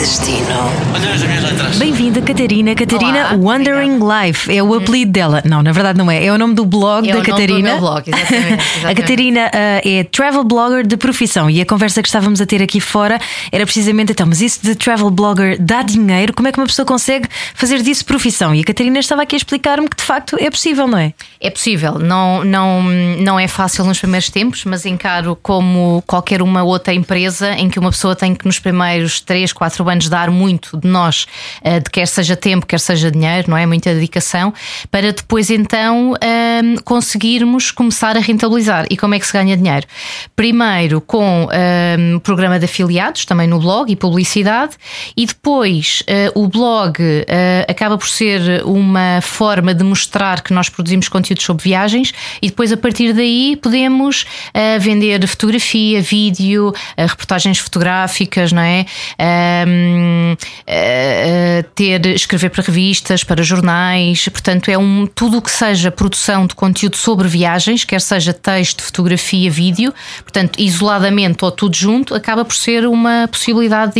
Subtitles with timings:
[0.00, 0.46] destino.
[0.94, 1.76] Olha as minhas letras.
[1.76, 2.74] Bem-vinda, Catarina.
[2.74, 5.42] Catarina Olá, Wondering Life é o apelido dela.
[5.44, 6.24] Não, na verdade não é.
[6.24, 7.70] É o nome do blog É da o nome do Catarina.
[7.72, 9.00] meu blog, exatamente, a exatamente.
[9.02, 12.80] Catarina ah, é travel blogger de profissão e a conversa que estávamos a ter aqui
[12.80, 13.20] fora
[13.52, 16.32] era precisamente então, mas isso de travel blogger dá dinheiro?
[16.32, 18.54] Como é que uma pessoa consegue fazer disso profissão?
[18.54, 21.12] E a Catarina estava aqui a explicar-me que de facto é possível, não é?
[21.38, 26.62] É possível, não, não, não é fácil nos primeiros tempos, mas encaro como qualquer uma
[26.62, 30.76] outra empresa em que uma pessoa tem que nos primeiros 3, 4 anos dar muito
[30.76, 31.26] de nós,
[31.62, 33.66] eh, de quer seja tempo, quer seja dinheiro, não é?
[33.66, 34.52] Muita dedicação,
[34.90, 38.86] para depois então ahm, conseguirmos começar a rentabilizar.
[38.90, 39.86] E como é que se ganha dinheiro?
[40.34, 44.76] Primeiro com ahm, programa de afiliados, também no blog e publicidade,
[45.16, 50.68] e depois eh, o blog eh, acaba por ser uma forma de mostrar que nós
[50.68, 54.24] produzimos conteúdos sobre viagens e depois a partir daí podemos
[54.54, 58.86] eh, vender fotografia, vídeo, reportagens fotográficas, não é?
[59.80, 60.36] Ahm,
[60.66, 66.46] eh, ter, escrever para revistas, para jornais, portanto é um tudo o que seja produção
[66.46, 69.92] de conteúdo sobre viagens, quer seja texto, fotografia, vídeo,
[70.22, 73.94] portanto isoladamente ou tudo junto, acaba por ser uma possibilidade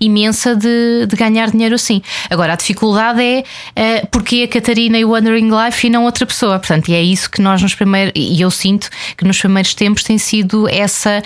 [0.00, 2.02] imensa de, de ganhar dinheiro assim.
[2.28, 6.26] Agora a dificuldade é eh, porque a Catarina e o Wondering Life e não outra
[6.26, 9.74] pessoa, portanto e é isso que nós nos primeiros e eu sinto que nos primeiros
[9.74, 11.22] tempos tem sido essa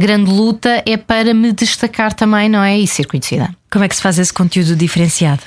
[0.00, 2.78] grande luta é para me destacar também, não é?
[2.78, 3.61] E ser sociedad.
[3.72, 5.40] Como é que se faz esse conteúdo diferenciado?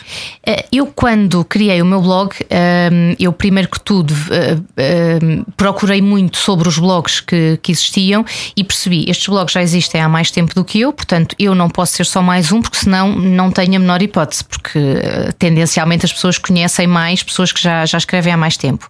[0.43, 6.01] Eh, Eu, quando criei o meu blog, ehm, eu primeiro que tudo eh, ehm, procurei
[6.01, 8.25] muito sobre os blogs que, existiam
[8.57, 11.69] e percebi estes blogs já existem há mais tempo do que eu, portanto eu não
[11.69, 16.05] posso ser só mais um, porque senão não tenho a menor hipótese, porque eh, tendencialmente
[16.05, 18.89] as pessoas conhecem mais pessoas que já, já escrevem há mais tempo,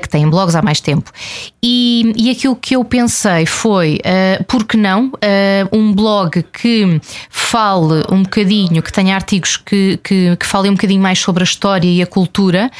[0.00, 1.10] que têm blogs há mais tempo.
[1.62, 4.00] E, e aquilo que eu pensei foi,
[4.48, 5.12] por que não,
[5.72, 8.45] um blog que fale um bocadinho,
[8.82, 12.06] que tenha artigos que, que, que falem um bocadinho mais sobre a história e a
[12.06, 12.70] cultura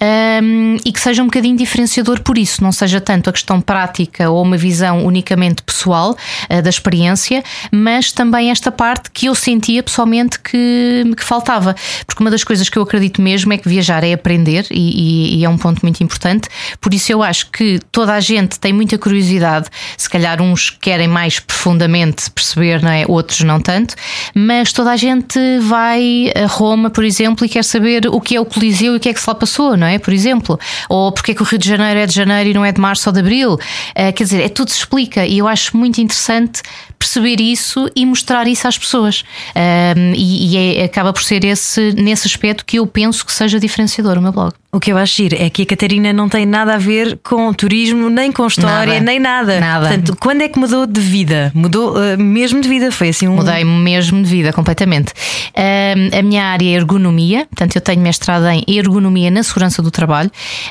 [0.00, 4.30] ehm, e que seja um bocadinho diferenciador por isso, não seja tanto a questão prática
[4.30, 6.16] ou uma visão unicamente pessoal
[6.48, 11.74] eh, da experiência, mas também esta parte que eu sentia pessoalmente que, que faltava.
[12.06, 15.38] Porque uma das coisas que eu acredito mesmo é que viajar é aprender e, e-
[15.38, 16.48] e é um ponto muito importante.
[16.80, 21.08] Por isso eu acho que toda a gente tem muita curiosidade, se calhar uns querem
[21.08, 23.04] mais profundamente perceber, não é?
[23.06, 23.94] outros não tanto,
[24.34, 25.11] mas toda a gente
[25.60, 29.00] vai a Roma, por exemplo, e quer saber o que é o Coliseu e o
[29.00, 29.98] que é que se lá passou, não é?
[29.98, 30.58] Por exemplo,
[30.88, 32.80] ou porque é que o Rio de Janeiro é de janeiro e não é de
[32.80, 33.58] março ou de abril.
[33.94, 36.62] Eh, quer dizer, é tudo se explica e eu acho muito interessante
[36.98, 39.24] perceber isso e mostrar isso às pessoas.
[39.54, 43.58] Ahm, e e é- acaba por ser esse, nesse aspecto que eu penso que seja
[43.60, 44.52] diferenciador o meu blog.
[44.74, 47.52] O que eu acho giro é que a Catarina não tem nada a ver com
[47.52, 49.04] turismo, nem com história, Nada.
[49.04, 49.60] nem nada.
[49.60, 49.86] Nada.
[49.86, 51.52] Portanto, quando é que mudou de vida?
[51.54, 52.90] Mudou ah, mesmo de vida?
[52.90, 53.36] Foi assim um.
[53.36, 55.12] Mudei mesmo de vida completamente.
[55.54, 59.90] Ahm, a minha área é ergonomia, portanto, eu tenho mestrado em ergonomia na segurança do
[59.90, 60.30] trabalho.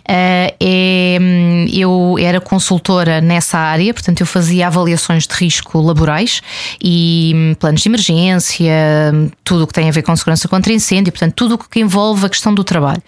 [0.10, 6.42] Ah, é, hum, eu era consultora nessa área, portanto, eu fazia avaliações de risco laborais
[6.84, 8.74] e hum, planos de emergência,
[9.14, 11.80] hum, tudo o que tem a ver com segurança contra incêndio, portanto, tudo o que
[11.80, 13.04] envolve a questão do trabalho.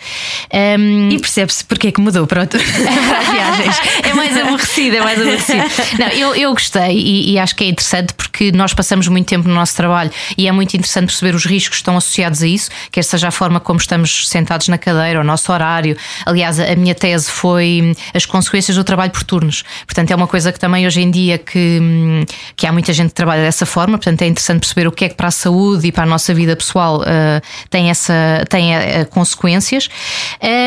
[0.84, 3.82] Ahm, E percebe-se porque é que mudou para, para as viagens.
[4.04, 5.64] é mais aborrecido, é mais aborrecido.
[6.00, 9.48] Não, eu, eu gostei e, e acho que é interessante porque nós passamos muito tempo
[9.48, 12.70] no nosso trabalho e é muito interessante perceber os riscos que estão associados a isso,
[12.92, 15.96] quer seja a forma como estamos sentados na cadeira, o nosso horário.
[16.26, 19.64] Aliás, a minha tese foi as consequências do trabalho por turnos.
[19.86, 23.10] Portanto, é uma coisa que também hoje em dia que, hum, que há muita gente
[23.10, 25.88] que trabalha dessa forma, portanto, é interessante perceber o que é que para a saúde
[25.88, 29.90] e para a nossa vida pessoal ah, tem, essa, tem ah, consequências.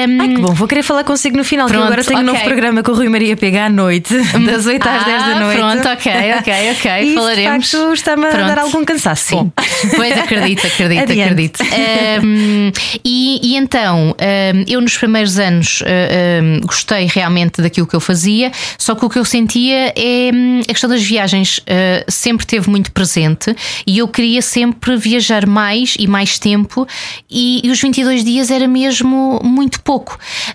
[0.06, 2.22] Hum, Ai, que bom, vou querer falar consigo no final, que Pronto, agora tenho um
[2.22, 4.15] novo programa com o Rui Maria Pega à noite,
[4.47, 5.59] das 8 às 10 da Ah, noite.
[5.59, 6.91] Pronto, ok, ok, ok.
[7.11, 7.67] E Falaremos.
[7.71, 9.25] De facto, está-me a dar algum cansaço.
[9.27, 9.50] Sim, Bom.
[9.97, 11.22] pois acredito, acredito, Adiante.
[11.22, 11.62] acredito.
[11.62, 12.72] Ahm,
[13.05, 18.53] e, e então, ahm, eu nos primeiros anos ah, gostei realmente daquilo que eu fazia,
[18.78, 22.69] só que o que eu sentia é hum, a questão das viagens ah, sempre teve
[22.71, 23.54] muito presente
[23.86, 26.86] e eu queria sempre viajar mais e mais tempo,
[27.30, 29.96] e, e os 22 dias era mesmo muito pouco.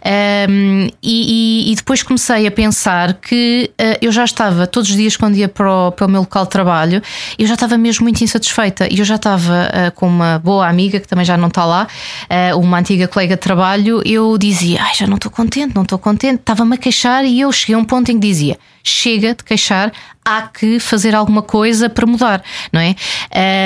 [0.03, 4.95] Ahm, e, e- e depois comecei a pensar que ah, eu já estava todos os
[4.95, 7.01] dias quando ia para o, para o meu local de trabalho,
[7.37, 10.99] eu já estava mesmo muito insatisfeita e eu já estava ah, com uma boa amiga
[10.99, 11.87] que também já não está lá,
[12.29, 14.01] ah, uma antiga colega de trabalho.
[14.05, 17.51] Eu dizia, ai, já não estou contente, não estou contente, estava-me a queixar e eu
[17.51, 18.57] cheguei a um ponto em que dizia.
[18.83, 19.91] Chega de queixar,
[20.23, 22.95] há que fazer alguma coisa para mudar, não é?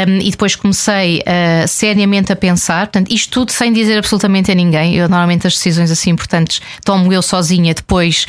[0.08, 4.56] Um, e depois comecei uh, seriamente a pensar, portanto, isto tudo sem dizer absolutamente a
[4.56, 4.96] ninguém.
[4.96, 8.26] Eu normalmente as decisões assim importantes tomo eu sozinha, depois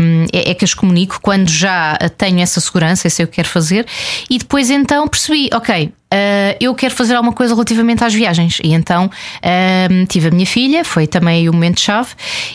[0.00, 3.34] um, é, é, que as comunico quando já tenho essa segurança, e sei o que
[3.34, 3.86] quero fazer,
[4.30, 8.58] e depois então percebi, ok, Uh, eu quero fazer alguma coisa relativamente às viagens.
[8.62, 12.10] E então uh, tive a minha filha, foi também o momento-chave,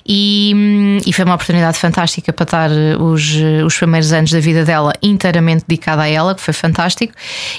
[0.08, 2.70] e, e, foi uma oportunidade fantástica para estar
[3.00, 3.36] os,
[3.66, 7.14] os primeiros anos da vida dela inteiramente dedicada a ela, que foi fantástico.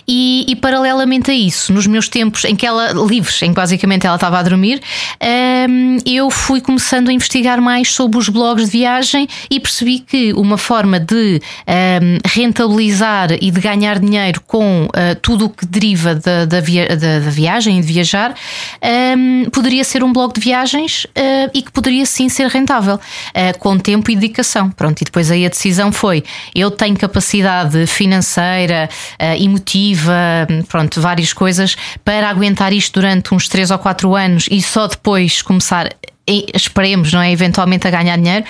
[0.06, 4.06] E, e, paralelamente a isso, nos meus tempos em que ela, livres, em que basicamente
[4.06, 4.80] ela estava a dormir,
[5.20, 10.32] uh, eu fui começando a investigar mais sobre os blogs de viagem e percebi que
[10.32, 11.40] uma forma de
[12.24, 16.14] rentabilizar e de ganhar dinheiro com uh, tudo o que deriva
[16.46, 18.34] da, via, da, da viagem e de viajar,
[19.16, 23.58] um, poderia ser um blog de viagens uh, e que poderia sim ser rentável, uh,
[23.58, 24.70] com tempo e dedicação.
[24.70, 28.88] Pronto, e depois aí a decisão foi: eu tenho capacidade financeira,
[29.20, 34.60] uh, emotiva, pronto, várias coisas para aguentar isto durante uns 3 ou 4 anos e
[34.62, 35.88] só depois começar
[36.26, 37.30] esperemos, não é?
[37.30, 38.44] Eventualmente a ganhar dinheiro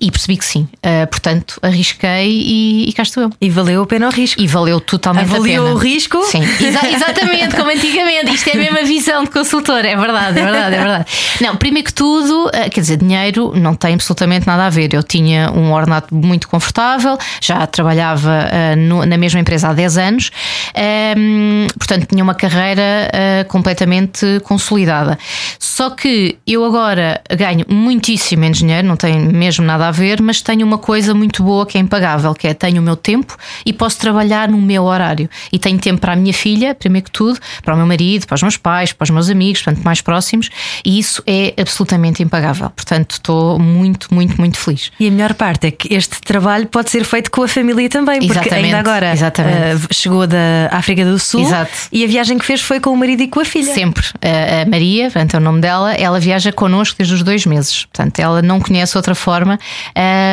[0.00, 0.68] e percebi que sim.
[0.84, 3.30] Uh, portanto, arrisquei e, e cá estou eu.
[3.40, 4.40] E valeu a pena o risco.
[4.40, 5.76] E valeu totalmente Avaliou a pena.
[5.76, 6.22] o risco?
[6.24, 8.34] Sim, Exa exatamente, como antigamente.
[8.34, 11.04] Isto é a mesma visão de consultor, é verdade, é verdade, é verdade.
[11.40, 14.92] Não, primeiro que tudo, uh, quer dizer, dinheiro não tem absolutamente nada a ver.
[14.92, 19.98] Eu tinha um ordenado muito confortável, já trabalhava uh, no, na mesma empresa há 10
[19.98, 20.30] anos,
[21.16, 23.10] um, portanto, tinha uma carreira
[23.48, 25.18] completamente consolidada.
[25.58, 30.40] Só que eu agora ganho muitíssimo em dinheiro, não tem mesmo nada a ver, mas
[30.40, 33.72] tenho uma coisa muito boa que é impagável, que é tenho o meu tempo e
[33.72, 35.28] posso trabalhar no meu horário.
[35.52, 38.34] E tenho tempo para a minha filha, primeiro que tudo, para o meu marido, para
[38.34, 40.50] os meus pais, para os meus amigos, portanto, mais próximos,
[40.84, 42.70] e isso é absolutamente impagável.
[42.70, 44.90] Portanto, estou muito, muito, muito feliz.
[44.98, 48.20] E a melhor parte é que este trabalho pode ser feito com a família também,
[48.20, 51.70] porque exatamente, ainda agora uh, chegou da África do Sul Exato.
[51.92, 53.72] e a viagem que fez foi com o marido e com a filha.
[53.72, 54.06] Sempre.
[54.22, 57.84] A Maria, portanto, é o nome dela, ela viaja connosco desde os dois meses.
[57.84, 59.58] Portanto, ela não conhece outra forma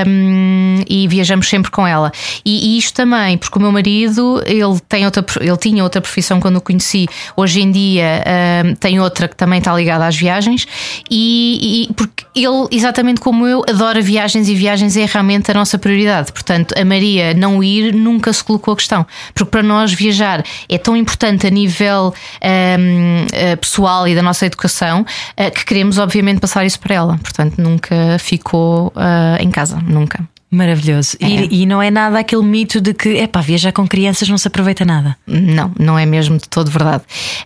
[0.07, 2.11] um, e viajamos sempre com ela.
[2.45, 6.39] E, e, isto também, porque o meu marido ele tem outra, ele tinha outra profissão
[6.39, 7.07] quando o conheci.
[7.35, 8.23] Hoje em dia
[8.65, 10.67] um, tem outra que também está ligada às viagens
[11.09, 15.77] e, e, porque ele, exatamente como eu, adora viagens e viagens é realmente a nossa
[15.77, 16.31] prioridade.
[16.31, 20.77] Portanto, a Maria não ir nunca se colocou a questão, porque para nós viajar é
[20.77, 22.13] tão importante a nível
[22.43, 27.17] um, eh, pessoal e da nossa educação uh, que queremos, obviamente, passar para ela.
[27.19, 30.27] Portanto, nunca ficou uh, em casa, nunca.
[30.49, 31.17] Maravilhoso.
[31.19, 31.27] É.
[31.27, 34.37] E, e, não é nada aquele mito de que é pá, viajar com crianças não
[34.37, 35.17] se aproveita nada.
[35.27, 37.03] Não, não é mesmo de todo verdade.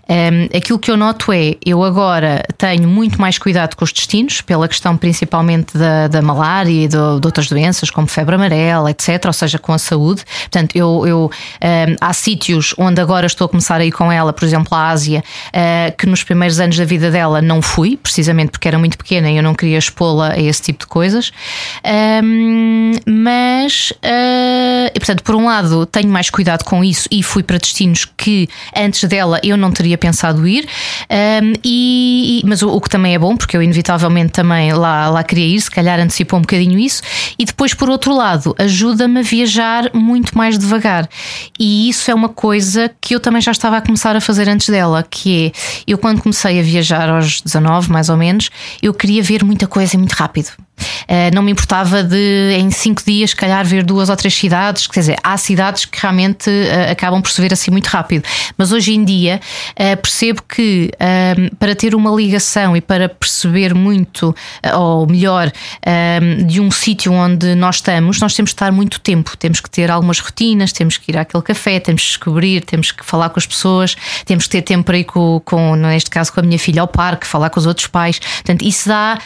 [0.07, 4.42] Um, aquilo que eu noto é, eu agora tenho muito mais cuidado com os destinos,
[4.42, 9.25] pela questão principalmente da, da malária e do, de outras doenças, como febre amarela, etc.
[9.25, 10.24] Ou seja, com a saúde.
[10.42, 11.31] Portanto, eu, eu
[11.63, 14.89] um, há sítios onde agora estou a começar a ir com ela, por exemplo, a
[14.89, 18.95] Ásia, uh, que nos primeiros anos da vida dela não fui, precisamente porque era muito
[18.95, 21.31] pequena e eu não queria expô-la a esse tipo de coisas.
[22.24, 27.44] Um, mas, uh, e, portanto, por um lado, tenho mais cuidado com isso e fui
[27.44, 30.68] para destinos que antes dela eu não teria pensado ir,
[31.10, 35.24] um, e, mas o, o, que também é bom, porque eu inevitavelmente também lá, lá
[35.24, 37.02] queria ir, se calhar antecipou um bocadinho isso,
[37.38, 41.08] e depois, por outro lado, ajuda-me a viajar muito mais devagar,
[41.60, 44.70] e isso é uma coisa que eu também já estava a começar a fazer antes
[44.70, 45.52] dela, que é
[45.88, 48.50] eu quando comecei a viajar aos 19, mais ou menos,
[48.82, 50.52] eu queria ver muita coisa muito rápido.
[50.81, 54.88] Uh, não me importava de em cinco dias, calhar, ver duas ou três cidades.
[54.88, 58.24] Quer dizer, há cidades que realmente uh, acabam por se ver assim muito rápido.
[58.58, 59.39] Mas hoje em dia
[59.72, 60.91] uh, percebo que
[61.60, 64.36] para ter uma ligação e para perceber muito,
[64.75, 65.51] ou melhor,
[66.46, 69.36] de um sítio onde nós estamos, nós temos que estar muito tempo.
[69.38, 73.06] Temos que ter algumas rotinas, temos que ir àquele café, temos que descobrir, temos que
[73.06, 76.39] falar com as pessoas, temos que ter tempo para ir com, com neste caso, com
[76.39, 78.20] a minha filha ao parque, falar com os outros pais.
[78.20, 79.17] Portanto, isso dá.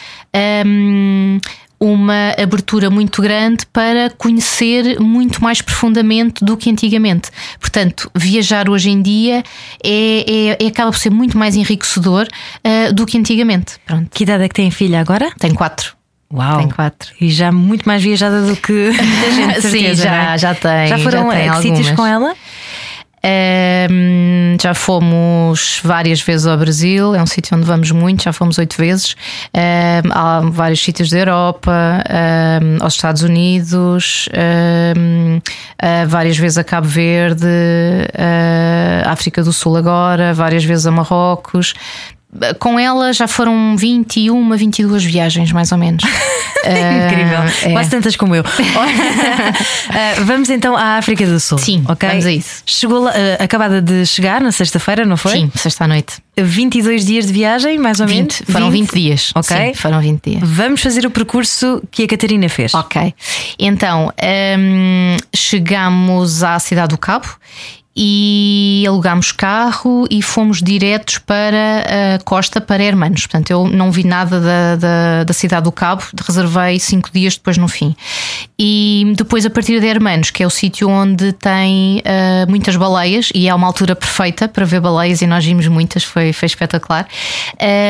[1.78, 7.30] Uma abertura muito grande para conhecer muito mais profundamente do que antigamente.
[7.60, 9.42] Portanto, viajar hoje em dia
[9.84, 13.74] é, é, é acaba por ser muito mais enriquecedor uh, do que antigamente.
[13.84, 14.08] Pronto.
[14.12, 15.30] Que idade é que tem filha agora?
[15.38, 15.94] Tem quatro.
[16.32, 16.58] Uau!
[16.58, 17.12] Tem quatro.
[17.20, 19.60] E já muito mais viajada do que muita gente.
[19.62, 20.38] Certeza, Sim, já, é?
[20.38, 20.88] já tem.
[20.88, 22.34] Já foram já tem a que sítios com ela?
[23.24, 24.05] Um,
[24.66, 28.76] já fomos várias vezes ao Brasil, é um sítio onde vamos muito, já fomos oito
[28.76, 29.14] vezes.
[29.54, 32.02] Um, há vários sítios da Europa,
[32.60, 35.40] um, aos Estados Unidos, uh,
[36.08, 41.74] várias vezes a Cabo Verde, uh, África do Sul agora, várias vezes a Marrocos
[42.58, 46.02] com ela já foram 21, 22 viagens, mais ou menos.
[46.66, 47.38] Incrível.
[47.64, 47.72] é.
[47.72, 48.42] Quase tantas como eu.
[48.42, 51.58] Uh, vamos então à África do Sul.
[51.58, 52.08] Sim, ok?
[52.08, 52.62] vamos a isso.
[52.66, 55.32] Chegou lá, uh, acabada de chegar na sexta-feira, não foi?
[55.32, 56.16] Sim, sexta à noite.
[56.36, 58.42] 22 dias de viagem, mais ou 20, menos?
[58.48, 59.32] foram 20 dias.
[59.34, 59.56] Ok.
[59.56, 60.42] Sim, foram 20 dias.
[60.42, 62.74] Vamos fazer o percurso que a Catarina fez.
[62.74, 63.14] Ok.
[63.58, 64.12] Então,
[64.58, 67.26] hum, chegamos à Cidade do Cabo
[67.96, 73.26] e alugámos carro e fomos diretos para a costa para Hermanos.
[73.26, 77.56] Portanto, eu não vi nada da, da, da cidade do Cabo, reservei cinco dias depois
[77.56, 77.96] no fim.
[78.58, 83.30] E depois, a partir de Hermanos, que é o sítio onde tem uh, muitas baleias
[83.34, 87.06] e é uma altura perfeita para ver baleias, e nós vimos muitas, foi, foi espetacular.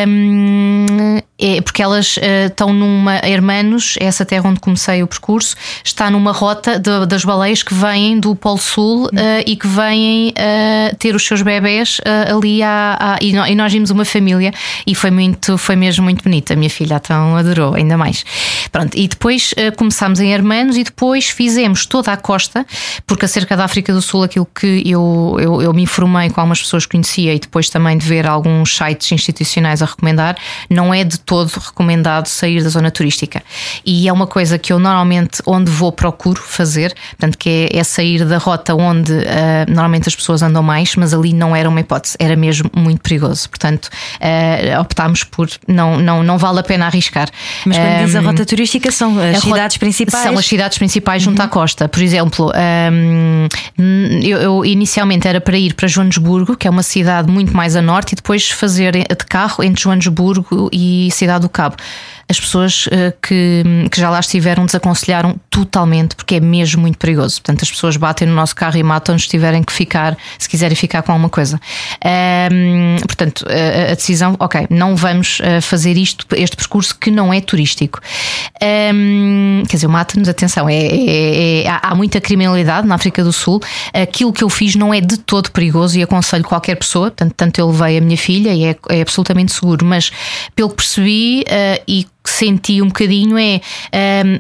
[0.07, 3.17] Um, é porque elas uh, estão numa.
[3.19, 8.19] Hermanos, essa terra onde comecei o percurso, está numa rota de, das baleias que vêm
[8.19, 9.11] do Polo Sul uh,
[9.45, 12.01] e que vêm uh, ter os seus bebés
[12.31, 14.53] ali à, à, e, nós, e, nós vimos uma família
[14.87, 16.55] e foi muito, foi mesmo muito bonita.
[16.55, 18.25] A minha filha então adorou, ainda mais.
[18.73, 22.67] Pronto, e depois começámos em Hermanos e depois fizemos toda a costa,
[23.07, 26.61] porque acerca da África do Sul, aquilo que eu, eu, eu me informei com algumas
[26.63, 30.37] pessoas que conhecia e depois também de ver alguns sites institucionais a recomendar,
[30.71, 33.43] não é de todo recomendado sair da zona turística.
[33.85, 37.85] E é uma coisa que eu normalmente, onde vou, procuro fazer, portanto, que é, é
[37.85, 39.25] sair da rota onde uh,
[39.69, 43.51] normalmente as pessoas andam mais, mas ali não era uma hipótese, era mesmo muito perigoso.
[43.51, 47.29] Portanto, uh, optámos por não, não, não vale a pena arriscar.
[47.65, 50.23] Mas quando um, diz a rota turística, são as cidades principais?
[50.23, 51.45] São as cidades principais junto uhum.
[51.45, 51.89] à costa.
[51.89, 52.53] Por exemplo,
[52.93, 53.49] um,
[54.23, 57.83] eu, eu, inicialmente era para ir para Joanesburgo, que é uma cidade muito mais a
[57.83, 61.77] norte, e depois fazer de carro entre Joanesburgo e Cidade do Cabo
[62.29, 67.37] as pessoas uh, que, que já lá estiveram desaconselharam totalmente, porque é mesmo muito perigoso.
[67.37, 70.75] Portanto, as pessoas batem no nosso carro e matam-nos se tiverem que ficar, se quiserem
[70.75, 71.61] ficar com alguma coisa.
[72.53, 77.33] Um, portanto, a, a, decisão, ok, não vamos uh, fazer isto, este percurso que não
[77.33, 78.01] é turístico.
[78.93, 83.61] Um, quer dizer, mata-nos, atenção, é, é, é, há muita criminalidade na África do Sul.
[83.93, 87.61] Aquilo que eu fiz não é de todo perigoso e aconselho qualquer pessoa, portanto, tanto
[87.61, 90.11] eu levei a minha filha e é, é absolutamente seguro, mas
[90.57, 92.07] pelo que percebi uh, e
[92.37, 93.61] senti um bocadinho é,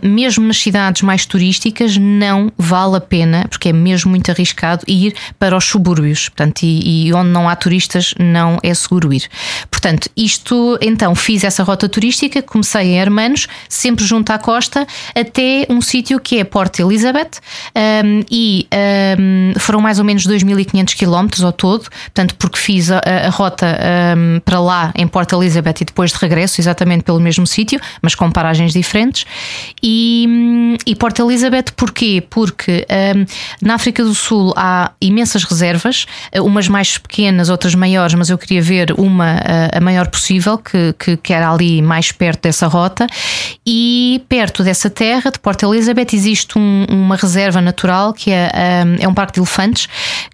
[0.04, 4.84] um, mesmo nas cidades mais turísticas, não vale a pena, porque é mesmo muito arriscado,
[4.86, 6.28] ir para os subúrbios.
[6.28, 9.28] Portanto, e, e onde não há turistas, não é seguro ir.
[9.70, 15.66] Portanto, isto, então, fiz essa rota turística, comecei em Hermanos, sempre junto à costa, até
[15.70, 17.40] um sítio que é Porto Elizabeth,
[18.04, 18.68] um, e
[19.18, 23.66] um, foram mais ou menos 2.500 km ao todo, portanto, porque fiz a, a rota
[24.44, 28.30] para lá, em Porto Elizabeth, e depois de regresso, exatamente pelo mesmo sítio, mas com
[28.30, 29.24] paragens diferentes.
[29.82, 32.22] E, e Port Elizabeth, porquê?
[32.28, 33.26] Porque um,
[33.62, 38.62] na África do Sul há imensas reservas, umas mais pequenas, outras maiores, mas eu queria
[38.62, 39.40] ver uma
[39.72, 43.06] a maior possível, que, que, que era ali mais perto dessa rota.
[43.66, 48.50] E perto dessa terra, de Port Elizabeth, existe um, uma reserva natural que é,
[48.84, 49.88] um, é um parque de elefantes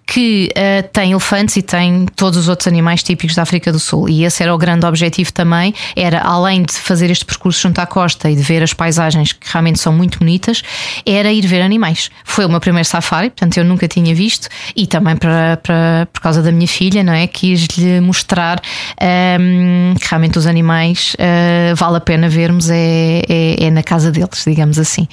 [0.05, 4.09] que uh, tem elefantes e tem todos os outros animais típicos da África do Sul.
[4.09, 7.85] E esse era o grande objetivo também, era além de fazer este percurso junto à
[7.85, 10.61] costa e de ver as paisagens que realmente são muito bonitas,
[11.05, 12.09] era ir ver animais.
[12.23, 16.21] Foi o meu primeiro safari, portanto eu nunca tinha visto, e também para, para, por
[16.21, 17.27] causa da minha filha, não é?
[17.27, 18.61] Quis-lhe mostrar
[19.39, 24.11] um, que realmente os animais uh, vale a pena vermos, é, é, é, na casa
[24.11, 25.07] deles, digamos assim.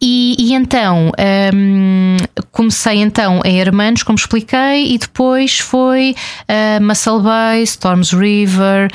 [0.00, 1.12] E, e então
[1.54, 2.16] um,
[2.50, 6.14] comecei então em Hermanos, como expliquei, e depois foi
[6.48, 8.88] uh, Muscle Bay, Storms River.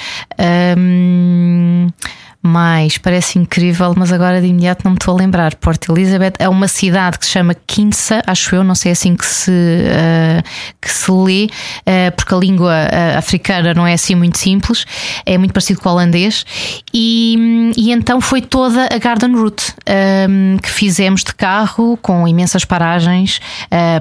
[0.77, 1.89] Um,
[2.47, 5.55] mais, parece incrível, mas agora de imediato não me estou a lembrar.
[5.55, 9.25] Port Elizabeth é uma cidade que se chama Kinsa, acho eu, não sei assim que
[9.25, 10.43] se, uh,
[10.81, 14.85] que se lê, uh, porque a língua uh, africana não é assim muito simples,
[15.25, 16.45] é muito parecido com o holandês.
[16.93, 19.73] E, e então foi toda a Garden Route
[20.29, 23.39] um, que fizemos de carro, com imensas paragens,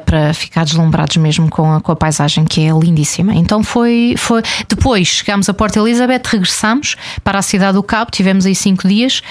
[0.04, 3.34] para ficar deslumbrados mesmo com a, com a paisagem, que é lindíssima.
[3.34, 4.42] Então foi, foi.
[4.68, 8.88] Depois chegámos a Port Elizabeth, regressamos para a cidade do Cabo, tivemos tivemos aí cinco
[8.88, 9.22] dias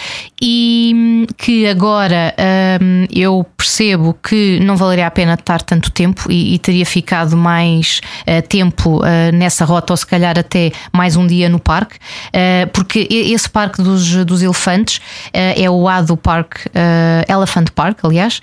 [0.41, 2.33] e hum, que agora
[2.81, 7.35] um, eu percebo que não valeria a pena estar tanto tempo e, e teria ficado
[7.35, 11.95] mais uh, tempo uh, nessa rota ou se calhar até mais um dia no parque,
[11.95, 15.01] uh, porque esse parque dos, dos elefantes
[15.33, 16.65] é o Ado Park,
[17.27, 18.41] Elephant Park, aliás,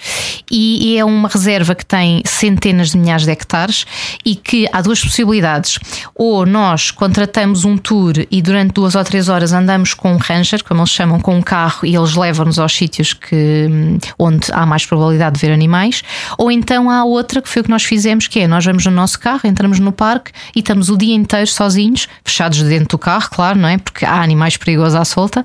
[0.51, 3.87] e, e é uma reserva que tem centenas de milhares de hectares
[4.25, 5.79] e que há duas possibilidades.
[6.15, 10.50] Ou nós contratamos um tour e durante duas ou três horas andamos com um rancho
[10.63, 13.69] como eles chamam, com um carro e eles levam-nos aos sítios que.
[14.19, 16.03] onde há mais probabilidade de ver animais,
[16.37, 18.93] ou então há outra que foi o que nós fizemos, que é nós vamos no
[18.93, 23.31] nosso carro, entramos no parque e estamos o dia inteiro sozinhos, fechados dentro do carro,
[23.31, 23.79] claro, não é?
[23.79, 25.45] Porque há animais perigosos à solta.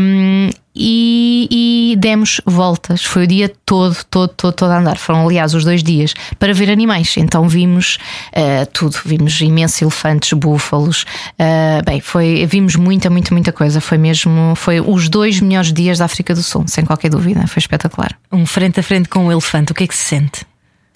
[0.00, 1.48] Um, e,
[1.92, 3.04] e, demos voltas.
[3.04, 4.98] Foi o dia todo, todo, todo, todo a andar.
[4.98, 7.16] Foram, aliás, os dois dias para ver animais.
[7.16, 7.98] Então vimos
[8.32, 8.96] uh, tudo.
[9.04, 11.04] Vimos imensos elefantes, búfalos.
[11.32, 13.80] Uh, bem, foi, vimos muita, muita, muita coisa.
[13.80, 17.46] Foi mesmo, foi os dois melhores dias da África do Sul, sem qualquer dúvida.
[17.46, 18.16] Foi espetacular.
[18.30, 20.46] Um frente a frente com um elefante, o que é que se sente?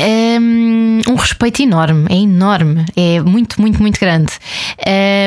[0.00, 4.32] Um, um, respeito enorme, é enorme, é muito, muito, muito grande.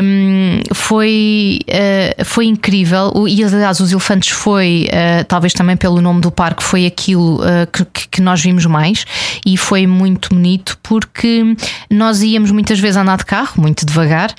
[0.03, 6.21] Um, foi, uh, foi incrível, e aliás, os elefantes foi, uh, talvez também pelo nome
[6.21, 9.05] do parque, foi aquilo uh, que, que, nós vimos mais.
[9.45, 11.55] E foi muito bonito porque
[11.89, 14.33] nós íamos muitas vezes andar de carro, muito devagar,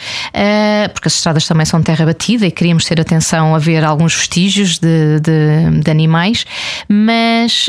[0.92, 4.78] porque as estradas também são terra batida e queríamos ter atenção a ver alguns vestígios
[4.78, 6.46] de, de, de animais,
[6.88, 7.68] mas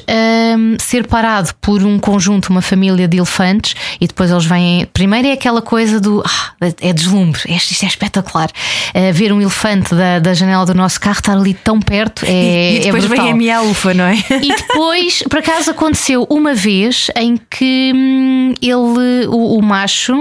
[0.79, 4.87] ser parado por um conjunto uma família de elefantes e depois eles vêm.
[4.93, 8.49] Primeiro é aquela coisa do ah, é deslumbre, isto é espetacular.
[8.95, 12.31] Uh, ver um elefante da, da janela do nosso carro estar ali tão perto é.
[12.31, 14.15] E, e depois é vem a minha ufa, não é?
[14.41, 20.13] E depois, por acaso, aconteceu uma vez em que hum, ele, o, o macho,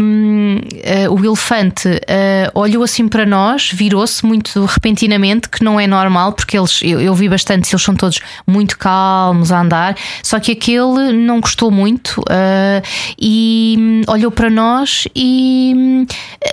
[0.00, 5.86] hum, uh, o elefante, uh, olhou assim para nós, virou-se muito repentinamente, que não é
[5.86, 10.38] normal, porque eles, eu, eu vi bastante, eles são todos muito calmos a andar, só
[10.38, 12.82] que aquele não gostou muito uh,
[13.18, 16.06] e hum, olhou para nós e hum,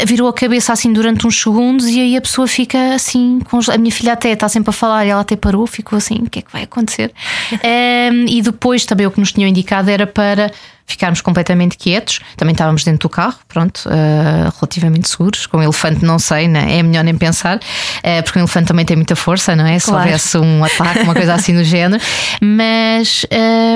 [0.05, 3.39] virou a cabeça assim durante uns segundos e aí a pessoa fica assim,
[3.71, 6.29] a minha filha até está sempre a falar e ela até parou, ficou assim, o
[6.29, 7.11] que é que vai acontecer?
[7.53, 10.51] um, e depois também o que nos tinham indicado era para
[10.87, 12.21] ficarmos completamente quietos.
[12.37, 15.45] Também estávamos dentro do carro, pronto, uh, relativamente seguros.
[15.45, 16.77] Com o elefante, não sei, né?
[16.79, 19.77] é melhor nem pensar, uh, porque o elefante também tem muita força, não é?
[19.77, 20.05] Se claro.
[20.05, 22.01] houvesse um ataque, uma coisa assim do género.
[22.41, 23.25] Mas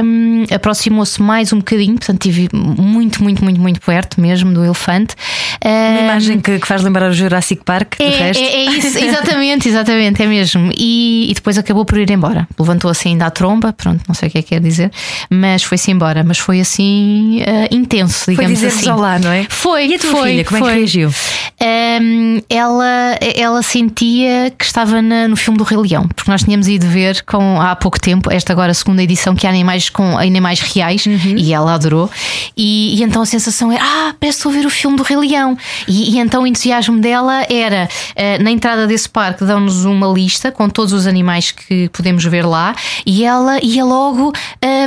[0.03, 4.63] um, eh, aproximou-se mais um bocadinho, portanto, estive muito, muito, muito, muito perto mesmo do
[4.63, 5.15] elefante.
[5.63, 8.41] Uma imagem que, que, faz lembrar o Jurassic Park, é, do resto.
[8.41, 10.71] É, é isso, exatamente, exatamente, é mesmo.
[10.77, 12.47] E, e, depois acabou por ir embora.
[12.57, 14.91] Levantou assim ainda a tromba, pronto, não sei o que é que quer dizer,
[15.29, 16.23] mas foi-se embora.
[16.23, 17.00] Mas foi assim
[17.41, 18.89] uh, intenso, digamos foi assim.
[18.89, 19.45] olá, não é?
[19.49, 19.87] Foi.
[19.87, 20.69] E a tua foi, filha, como foi.
[20.69, 21.11] é que reagiu?
[21.61, 26.67] Um, ela, ela sentia que estava na, no filme do Rei Leão, porque nós tínhamos
[26.67, 30.17] ido ver com, há pouco tempo, esta agora a segunda edição, que há animais com
[30.17, 31.35] animais reais, uhum.
[31.37, 32.09] e ela adorou.
[32.57, 35.55] E, e, então a sensação era: ah, parece ouvir o filme do Rei Leão.
[35.87, 40.51] E, e então o entusiasmo dela era, uh, na entrada desse parque, dão-nos uma lista
[40.51, 44.33] com todos os animais que podemos ver lá, e ela ia logo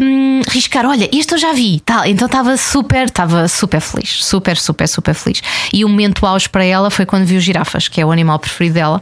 [0.03, 4.57] um, riscar: olha, este eu já vi, tal então estava super, estava super feliz, super,
[4.57, 5.43] super, super feliz.
[5.73, 8.75] E o momento auge para ela foi quando viu girafas, que é o animal preferido
[8.75, 9.01] dela,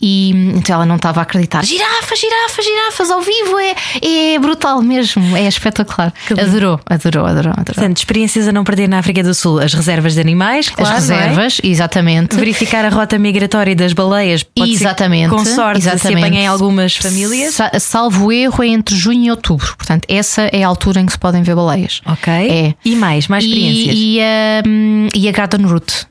[0.00, 1.64] e então ela não estava a acreditar.
[1.64, 6.12] Girafas, girafas, girafas ao vivo é, é brutal mesmo, é espetacular.
[6.30, 7.74] Adorou, adorou, adorou, adorou.
[7.74, 11.00] Portanto, experiências a não perder na África do Sul, as reservas de animais, claro, as
[11.00, 11.66] reservas, é?
[11.66, 12.36] exatamente.
[12.36, 16.20] Verificar a rota migratória das baleias, pode exatamente, ser, com sorte, exatamente.
[16.20, 17.54] se apanhem algumas famílias.
[17.54, 19.74] Sa salvo erro, é entre junho e outubro.
[19.76, 22.00] Portanto, essa é a altura em que se podem ver baleias.
[22.06, 22.32] Ok.
[22.48, 22.74] É.
[22.84, 23.94] E mais, mais experiências.
[23.96, 24.20] E, e,
[24.66, 26.06] um, e a Garden Route,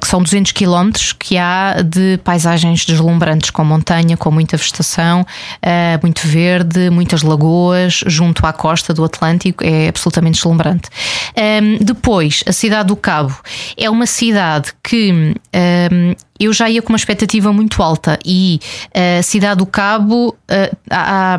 [0.00, 5.98] que são 200 km que há de paisagens deslumbrantes, com montanha, com muita vegetação, uh,
[6.02, 10.88] muito verde, muitas lagoas, junto à costa do Atlântico, é absolutamente deslumbrante.
[11.36, 13.34] Um, depois, a cidade do Cabo
[13.76, 15.34] é uma cidade que
[16.38, 18.60] eu já ia com uma expectativa muito alta e
[19.18, 20.36] a cidade do Cabo
[20.90, 21.36] há, há,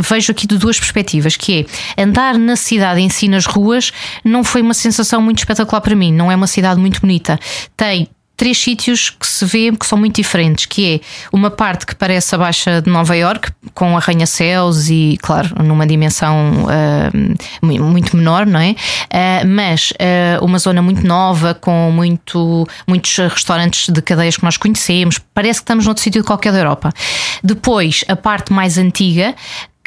[0.00, 1.66] vejo aqui de duas perspectivas, que
[1.96, 3.92] é andar na cidade em si nas ruas
[4.24, 7.38] não foi uma sensação muito espetacular para mim, não é uma cidade muito bonita.
[7.76, 8.08] Tem
[8.40, 11.00] três sítios que se vê que são muito diferentes, que é
[11.30, 16.64] uma parte que parece a Baixa de Nova York, com arranha-céus e, claro, numa dimensão
[16.64, 18.70] uh, muito menor, não é?
[18.70, 24.56] Uh, mas uh, uma zona muito nova, com muito, muitos restaurantes de cadeias que nós
[24.56, 26.94] conhecemos, parece que estamos noutro sítio de qualquer da Europa.
[27.44, 29.34] Depois, a parte mais antiga,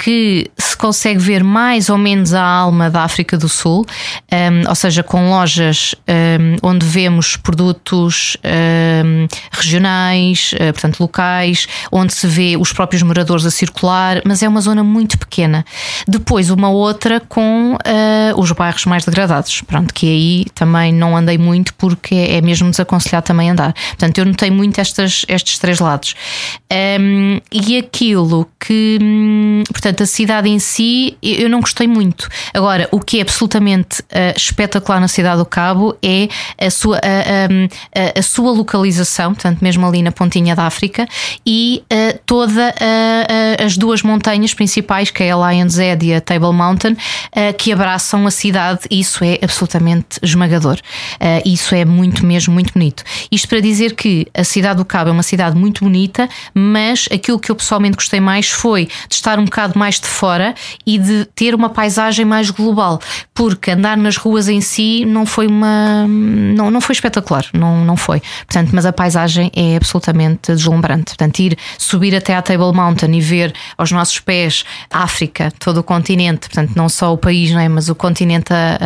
[0.03, 3.85] que se consegue ver mais ou menos a alma da África do Sul,
[4.29, 12.13] um, ou seja, com lojas um, onde vemos produtos um, regionais, uh, portanto locais, onde
[12.13, 15.63] se vê os próprios moradores a circular, mas é uma zona muito pequena.
[16.05, 21.37] Depois, uma outra com uh, os bairros mais degradados, pronto, que aí também não andei
[21.37, 23.71] muito porque é mesmo desaconselhado também andar.
[23.71, 26.13] Portanto, eu notei muito estas, estes três lados.
[27.53, 32.27] e aquilo que, hum, portanto, portanto, a cidade em si eu não gostei muito.
[32.53, 36.27] Agora, o que é absolutamente uh, espetacular na cidade do Cabo é
[36.59, 41.07] a sua, a, a, sua localização, portanto, mesmo ali na pontinha da África,
[41.45, 42.73] e uh, toda
[43.63, 47.71] as duas montanhas principais, que é a Lion's Head e a Table Mountain, uh, que
[47.71, 48.81] abraçam a cidade.
[48.89, 50.77] Isso é absolutamente esmagador.
[51.45, 53.03] isso é muito mesmo muito bonito.
[53.31, 57.39] Isto para dizer que a cidade do Cabo é uma cidade muito bonita, mas aquilo
[57.39, 60.53] que eu pessoalmente gostei mais foi de estar um bocado mais de fora
[60.85, 62.99] e de ter uma paisagem mais global,
[63.33, 67.97] porque andar nas ruas em si não foi uma não, não foi espetacular, não, não
[67.97, 68.21] foi.
[68.45, 71.15] Portanto, mas a paisagem é absolutamente deslumbrante.
[71.15, 75.79] Portanto, ir subir até à Table Mountain e ver aos nossos pés a África, todo
[75.79, 78.77] o continente, portanto, não só o país, não é, mas o continente a,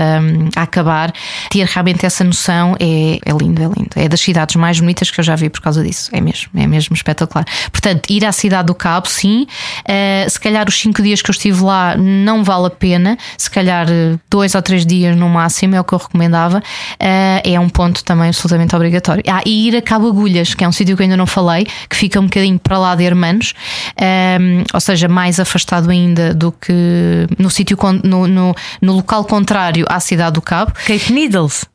[0.55, 1.13] a, a acabar,
[1.49, 3.89] ter realmente essa noção é, é lindo, é lindo.
[3.95, 6.09] É das cidades mais bonitas que eu já vi por causa disso.
[6.13, 7.45] É mesmo, é mesmo espetacular.
[7.71, 9.47] Portanto, ir à cidade do Cabo, sim.
[9.83, 13.17] Uh, se calhar os cinco dias que eu estive lá não vale a pena.
[13.37, 16.59] Se calhar eh, dois ou três dias no máximo é o que eu recomendava.
[16.59, 19.23] Uh, é um ponto também absolutamente obrigatório.
[19.27, 21.67] Ah, e ir a Cabo Agulhas, que é um sítio que eu ainda não falei,
[21.89, 23.53] que fica um bocadinho para lá de Hermanos,
[23.99, 29.85] um, ou seja, mais afastado ainda do que no sítio no, no, no local contrário
[29.89, 30.73] à cidade do Cabo.
[30.85, 31.65] Cape Needles.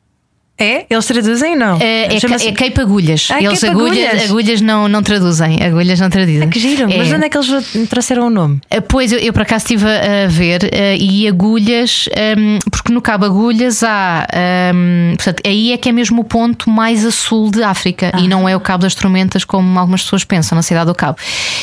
[0.57, 0.85] É?
[0.87, 1.77] Eles traduzem não?
[1.79, 3.29] É, é, é Cape Agulhas.
[3.31, 5.63] Ah, eles Cape agulhas, agulhas, agulhas não, não traduzem.
[5.63, 6.43] Agulhas não traduzem.
[6.43, 6.91] Ah, que giro.
[6.91, 6.97] É.
[6.97, 8.61] Mas onde é que eles trouxeram o nome?
[8.69, 10.67] Ah, pois eu, eu por acaso estive a ver uh,
[10.99, 14.27] e agulhas, um, porque no Cabo Agulhas há.
[14.75, 18.19] Um, portanto, aí é que é mesmo o ponto mais a sul de África ah.
[18.19, 21.17] e não é o Cabo das Tormentas, como algumas pessoas pensam, na cidade do Cabo.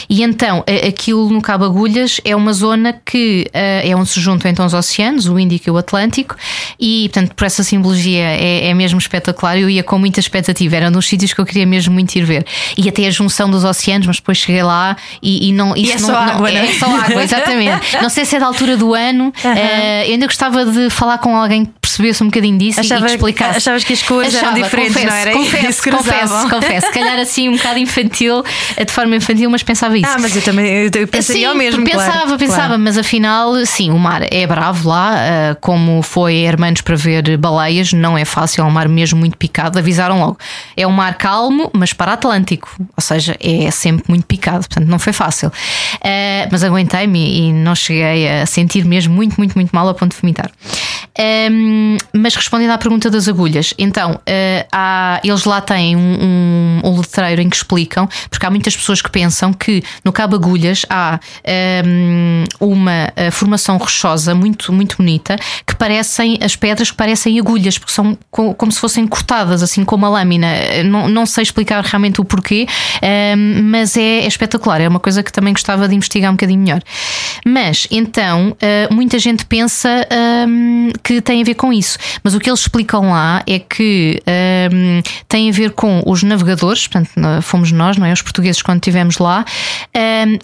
[0.08, 4.66] E então, aquilo no Cabo Agulhas é uma zona que é onde se juntam então
[4.66, 6.34] os oceanos, o Índico e o Atlântico,
[6.78, 10.88] e portanto, por essa simbologia é, é mesmo espetacular eu ia com muita expectativa, era
[10.88, 12.46] um dos sítios que eu queria mesmo muito ir ver.
[12.78, 15.74] E até a junção dos oceanos, mas depois cheguei lá e, e não.
[15.76, 16.72] Isso e é não, só água, não, não, é?
[16.72, 17.96] só água, exatamente.
[18.00, 21.36] não sei se é da altura do ano, uh, eu ainda gostava de falar com
[21.36, 23.56] alguém que percebesse um bocadinho disso Achava, e que explicasse.
[23.58, 25.32] Achavas que as cores Achava, eram diferentes, confesso, não era?
[25.32, 26.86] Confesso, confesso, confesso.
[26.86, 28.42] Se calhar assim um bocado infantil,
[28.78, 30.08] de forma infantil, mas pensava isso.
[30.08, 31.84] Ah, mas eu também eu, pensaria sim, ao mesmo.
[31.84, 32.82] Pensava, claro, pensava, claro.
[32.82, 37.92] mas afinal, sim, o mar é bravo lá, uh, como foi Hermanos para ver baleias,
[37.92, 39.78] não é fácil, é um mar mesmo muito picado.
[39.78, 40.38] Avisaram logo.
[40.76, 44.98] É um mar calmo, mas para Atlântico, ou seja, é sempre muito picado, portanto não
[44.98, 45.48] foi fácil.
[45.48, 50.14] Uh, mas aguentei-me e não cheguei a sentir mesmo muito, muito, muito mal a ponto
[50.14, 50.50] de vomitar.
[51.18, 56.80] Um, mas respondendo à pergunta das agulhas, então uh, há, eles lá têm um, um,
[56.84, 60.86] um, letreiro em que explicam, porque há muitas pessoas que pensam que no Cabo Agulhas
[60.88, 61.18] há
[62.60, 67.92] uma uh, formação rochosa muito, muito bonita que parecem as pedras que parecem agulhas, porque
[67.92, 68.16] são
[68.60, 70.48] como se fossem cortadas, assim como a lâmina.
[70.84, 72.66] Não, não sei explicar realmente o porquê,
[73.72, 74.82] mas é, é, espetacular.
[74.82, 76.82] É uma coisa que também gostava de investigar um bocadinho melhor.
[77.42, 79.88] Mas então, uh, muita gente pensa
[81.02, 81.96] que tem a ver com isso.
[82.22, 84.20] Mas o que eles explicam lá é que
[84.70, 88.12] um, tem a ver com os navegadores, portanto, fomos nós, não é?
[88.12, 89.42] Os portugueses, quando estivemos lá,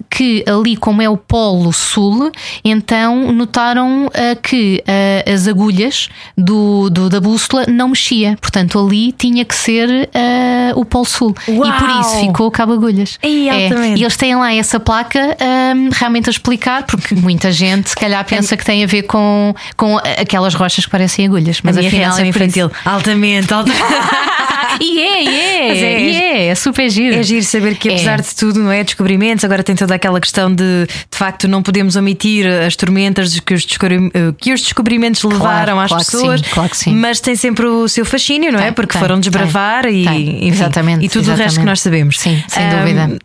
[0.08, 2.32] que ali, como é o Polo Sul,
[2.64, 8.36] então notaram uh, que uh, as agulhas do, do, da bússola não mexia.
[8.40, 11.34] Portanto, ali tinha que ser uh, o Polo Sul.
[11.48, 11.68] Uau!
[11.68, 13.18] E por isso ficou Cabo Agulhas.
[13.22, 13.68] Ei, é.
[13.96, 15.36] E eles têm lá essa placa
[15.74, 19.54] um, realmente a explicar, porque muita gente, se calhar, pensa que tem a ver com,
[19.76, 22.70] com aquelas rochas que parecem agulhas, mas a minha afinal é infantil.
[22.84, 23.82] Altamente, altamente.
[24.80, 27.16] e é, e é, é, e é, é super giro.
[27.16, 28.22] É giro saber que apesar É.
[28.22, 28.84] de tudo, não é?
[28.84, 33.54] Descobrimentos, agora tem toda aquela questão de de facto não podemos omitir as tormentas que
[33.54, 36.94] os, descobri- que os descobrimentos levaram às claro que pessoas, sim, claro que sim.
[36.94, 38.64] mas tem sempre o seu fascínio, não é?
[38.64, 41.66] Tem, Porque tem, foram desbravar tem, e, Exatamente, e tudo o resto que exatamente.
[41.66, 42.18] nós sabemos.
[42.20, 43.18] Sim, sem Ahm, dúvida.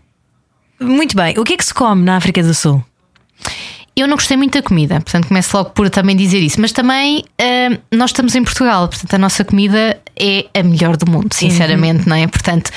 [0.80, 2.84] Muito bem, o que é que se come na África do Sul?
[3.96, 6.60] Eu não gostei muito da comida, portanto começo logo por também dizer isso.
[6.62, 11.10] Mas também hum, nós estamos em Portugal, portanto a nossa comida é a melhor do
[11.10, 12.28] mundo, sinceramente, não é?
[12.28, 12.70] Portanto,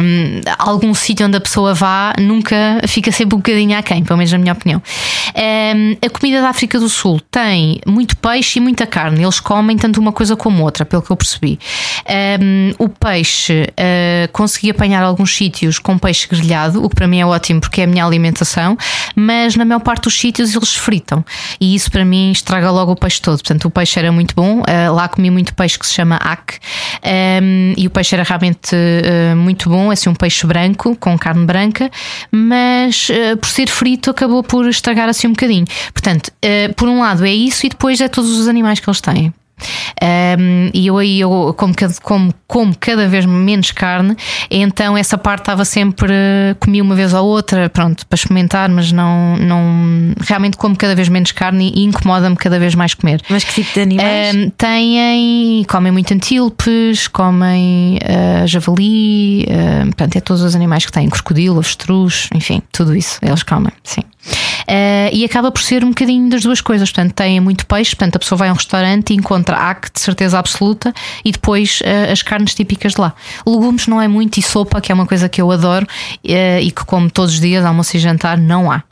[0.00, 4.30] hum, algum sítio onde a pessoa vá nunca fica sempre um bocadinho aquém, pelo menos
[4.30, 4.80] na minha opinião.
[5.36, 9.22] Hum, a comida da África do Sul tem muito peixe e muita carne.
[9.22, 11.58] Eles comem tanto uma coisa como outra, pelo que eu percebi.
[12.40, 17.18] Hum, o peixe, uh, consegui apanhar alguns sítios com peixe grelhado, o que para mim
[17.18, 18.76] é ótimo porque é a minha alimentação,
[19.16, 21.24] mas na maior parte dos sítios eles fritam
[21.60, 23.38] e isso para mim estraga logo o peixe todo.
[23.38, 26.59] Portanto, o peixe era muito bom, uh, lá comi muito peixe que se chama ac
[27.42, 31.44] um, e o peixe era realmente uh, muito bom, assim um peixe branco com carne
[31.44, 31.90] branca,
[32.30, 35.66] mas uh, por ser frito acabou por estragar assim um bocadinho.
[35.92, 39.00] Portanto, uh, por um lado é isso e depois é todos os animais que eles
[39.00, 39.32] têm.
[40.02, 44.16] Um, e eu aí, eu, como, como, como cada vez menos carne,
[44.50, 46.12] então essa parte estava sempre.
[46.58, 49.36] Comia uma vez ou outra, pronto, para experimentar, mas não.
[49.36, 53.22] não realmente como cada vez menos carne e incomoda-me cada vez mais comer.
[53.28, 54.34] Mas que tipo de animais?
[54.34, 55.64] Um, têm.
[55.68, 61.58] comem muito antílopes, comem uh, javali, uh, portanto, é todos os animais que têm, crocodilo,
[61.58, 64.02] avestruz, enfim, tudo isso, eles comem, sim.
[64.62, 66.90] Uh, e acaba por ser um bocadinho das duas coisas.
[66.90, 70.00] Portanto, tem muito peixe, portanto, a pessoa vai a um restaurante e encontra aque de
[70.00, 70.92] certeza absoluta
[71.24, 73.12] e depois uh, as carnes típicas de lá.
[73.46, 76.70] Legumes não é muito e sopa, que é uma coisa que eu adoro uh, e
[76.70, 78.82] que como todos os dias, almoço e jantar, não há.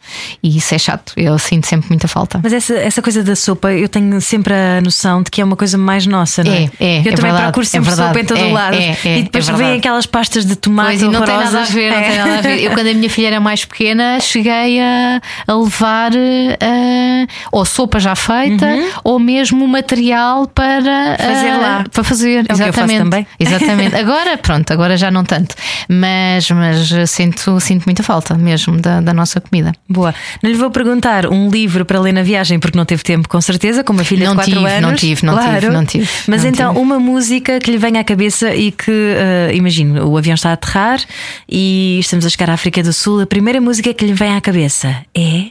[0.43, 2.41] E isso é chato, eu sinto sempre muita falta.
[2.43, 5.57] Mas essa, essa coisa da sopa, eu tenho sempre a noção de que é uma
[5.57, 6.65] coisa mais nossa, não é?
[6.65, 6.97] É, é.
[6.99, 8.77] eu é também verdade, procuro sempre é verdade, sopa em todo é, o lado.
[8.77, 10.99] É, é, e depois é vem aquelas pastas de tomate.
[10.99, 12.19] Pois, e não tem nada a ver, não tem É.
[12.19, 12.63] nada a ver.
[12.63, 17.99] Eu, quando a minha filha era mais pequena, cheguei a, a levar eh, ou sopa
[18.01, 18.66] já feita
[19.05, 21.16] ou mesmo material para Uhum.
[21.35, 21.85] Fazer eh, lá.
[21.92, 22.99] Para fazer, É exatamente.
[22.99, 23.27] também.
[23.38, 23.94] Exatamente.
[23.97, 25.55] Agora, pronto, agora já não tanto.
[25.88, 29.73] Mas, mas eh, sinto, sinto muita falta mesmo da, da nossa comida.
[29.88, 30.14] Boa.
[30.42, 33.40] Não lhe vou perguntar um livro para ler na viagem porque não teve tempo, com
[33.40, 34.81] certeza, com uma filha Não de 4 tive, anos.
[34.83, 35.61] não tive, não claro.
[35.61, 36.83] tive, não tive, Mas não então, tive.
[36.85, 40.53] uma música que lhe venha à cabeça e que, eh, imagino, o avião está a
[40.55, 41.01] aterrar
[41.49, 43.21] e estamos a chegar à África do Sul.
[43.21, 45.48] A primeira música que lhe vem à cabeça é.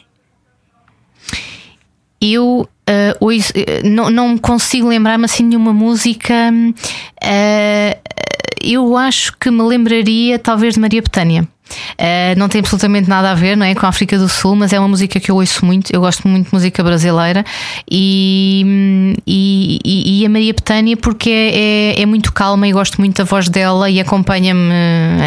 [2.21, 6.33] Eu eh, ouço- eh, não, não consigo lembrar-me assim de nenhuma música.
[7.21, 7.97] eh,
[8.61, 11.47] eu acho que me lembraria talvez de Maria Betânia.
[11.97, 14.73] Eh, não tem absolutamente nada a ver não é, com a África do Sul, mas
[14.73, 15.91] é uma música que eu ouço muito.
[15.93, 17.43] Eu gosto muito de música brasileira
[17.89, 23.17] e, e, e- a Maria Betânia, porque é, é, é muito calma e gosto muito
[23.17, 24.73] da voz dela e acompanha-me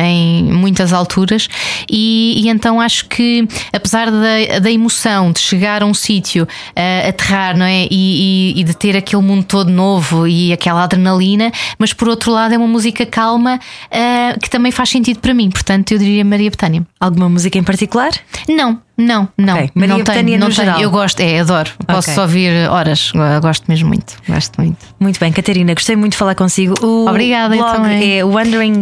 [0.04, 1.48] em muitas alturas.
[1.90, 7.08] E, e então acho que, apesar da, da emoção de chegar a um sítio, eh,
[7.08, 7.86] aterrar, não é?
[7.90, 12.54] E, e- de ter aquele mundo todo novo e aquela adrenalina, mas por outro lado
[12.54, 13.58] é uma música calma
[13.90, 15.50] eh, que também faz sentido para mim.
[15.50, 16.86] Portanto, eu diria Maria Betânia.
[16.98, 18.10] Alguma música em particular?
[18.48, 19.54] Não, não, não.
[19.54, 20.66] Ok, Maria não Bethânia tenho, no não tenho.
[20.66, 20.80] geral.
[20.80, 21.70] Eu gosto, é, adoro.
[21.86, 22.22] Posso Ok.
[22.22, 23.12] ouvir horas.
[23.42, 24.14] Gosto mesmo muito.
[24.26, 24.78] Gosto muito.
[24.98, 26.74] Muito bem, Catarina, gostei muito de falar consigo.
[26.84, 28.18] O Obrigada, eu blog também.
[28.18, 28.80] é Wondering.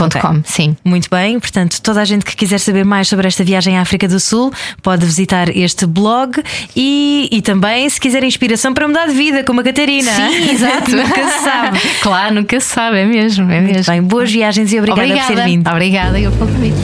[0.00, 0.20] Ok.
[0.44, 0.76] sim.
[0.84, 4.08] Muito bem, portanto, toda a gente que quiser saber mais sobre esta viagem à África
[4.08, 4.52] do Sul
[4.82, 6.42] pode visitar este blog
[6.74, 10.10] e, e também, se quiser inspiração para mudar de vida, como a Catarina.
[10.10, 10.90] Sim, exato.
[10.90, 11.80] Nunca se sabe.
[12.02, 13.50] claro, nunca se sabe, é mesmo.
[13.50, 13.92] É mesmo.
[13.92, 15.68] bem, boas viagens e obrigada, por ter vindo.
[15.68, 16.76] Obrigada, eu pelo convite.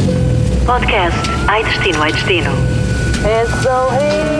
[0.67, 1.19] Podcast
[1.49, 2.51] Ai Destino, Ai Destino.
[3.25, 4.40] It's